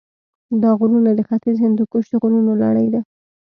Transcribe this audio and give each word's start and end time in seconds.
دا 0.63 0.71
غرونه 0.79 1.11
د 1.15 1.19
ختیځ 1.29 1.57
هندوکش 1.65 2.05
د 2.09 2.13
غرونو 2.21 2.51
لړۍ 2.63 2.87
ده. 2.93 3.01